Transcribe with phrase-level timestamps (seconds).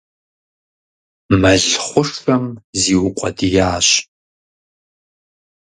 [1.41, 2.43] Мэл хъушэм
[2.81, 3.89] зиукъуэдиящ.